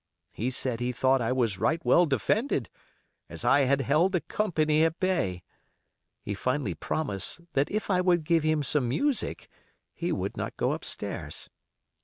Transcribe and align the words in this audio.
He 0.31 0.49
said 0.49 0.79
he 0.79 0.91
thought 0.91 1.21
I 1.21 1.31
was 1.31 1.59
right 1.59 1.79
well 1.85 2.07
defended, 2.07 2.71
as 3.29 3.45
I 3.45 3.65
had 3.65 3.81
held 3.81 4.15
a 4.15 4.21
company 4.21 4.83
at 4.83 4.99
bay. 4.99 5.43
He 6.23 6.33
finally 6.33 6.73
promised 6.73 7.41
that 7.53 7.69
if 7.69 7.91
I 7.91 8.01
would 8.01 8.23
give 8.23 8.41
him 8.41 8.63
some 8.63 8.89
music 8.89 9.47
he 9.93 10.11
would 10.11 10.35
not 10.35 10.57
go 10.57 10.71
up 10.71 10.83
stairs. 10.83 11.51